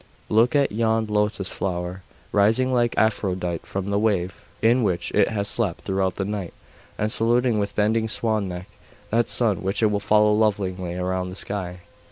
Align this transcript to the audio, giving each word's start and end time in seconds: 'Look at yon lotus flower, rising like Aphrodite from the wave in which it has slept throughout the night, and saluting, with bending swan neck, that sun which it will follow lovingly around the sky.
'Look 0.29 0.55
at 0.55 0.71
yon 0.71 1.05
lotus 1.05 1.51
flower, 1.51 2.01
rising 2.31 2.73
like 2.73 2.97
Aphrodite 2.97 3.59
from 3.67 3.89
the 3.91 3.99
wave 3.99 4.43
in 4.59 4.81
which 4.81 5.11
it 5.11 5.27
has 5.27 5.47
slept 5.47 5.81
throughout 5.81 6.15
the 6.15 6.25
night, 6.25 6.55
and 6.97 7.11
saluting, 7.11 7.59
with 7.59 7.75
bending 7.75 8.09
swan 8.09 8.47
neck, 8.47 8.67
that 9.11 9.29
sun 9.29 9.61
which 9.61 9.83
it 9.83 9.91
will 9.91 9.99
follow 9.99 10.33
lovingly 10.33 10.95
around 10.95 11.29
the 11.29 11.35
sky. 11.35 11.81